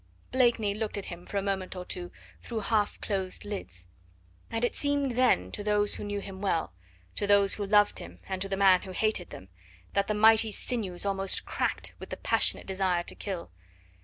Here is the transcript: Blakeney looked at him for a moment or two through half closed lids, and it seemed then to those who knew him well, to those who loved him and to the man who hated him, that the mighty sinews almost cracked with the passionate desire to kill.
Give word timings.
Blakeney 0.31 0.73
looked 0.73 0.97
at 0.97 1.05
him 1.13 1.27
for 1.27 1.37
a 1.37 1.43
moment 1.43 1.75
or 1.75 1.85
two 1.85 2.11
through 2.41 2.61
half 2.61 2.99
closed 3.01 3.45
lids, 3.45 3.85
and 4.49 4.65
it 4.65 4.73
seemed 4.73 5.11
then 5.11 5.51
to 5.51 5.63
those 5.63 5.93
who 5.93 6.03
knew 6.03 6.21
him 6.21 6.41
well, 6.41 6.73
to 7.13 7.27
those 7.27 7.53
who 7.53 7.67
loved 7.67 7.99
him 7.99 8.19
and 8.27 8.41
to 8.41 8.49
the 8.49 8.57
man 8.57 8.81
who 8.81 8.93
hated 8.93 9.31
him, 9.31 9.49
that 9.93 10.07
the 10.07 10.15
mighty 10.15 10.49
sinews 10.51 11.05
almost 11.05 11.45
cracked 11.45 11.93
with 11.99 12.09
the 12.09 12.17
passionate 12.17 12.65
desire 12.65 13.03
to 13.03 13.13
kill. 13.13 13.51